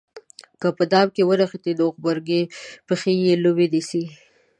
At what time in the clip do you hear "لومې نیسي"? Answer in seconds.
3.43-4.03